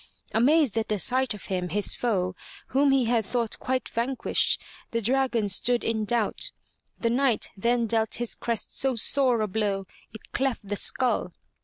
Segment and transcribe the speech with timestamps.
[0.33, 2.35] Amazed at sight of him, his foe,
[2.69, 6.51] whom he had thought quite vanquished, the dragon stood in doubt.
[6.99, 11.33] The Knight then dealt his crest so sore a blow it cleft the skull.